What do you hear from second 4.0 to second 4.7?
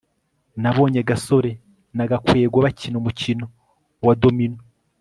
wa domino